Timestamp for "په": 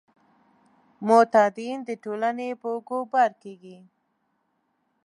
2.61-2.67